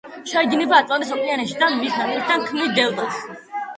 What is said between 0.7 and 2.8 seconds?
ატლანტის ოკეანეში და მის ნაპირთან ქმნის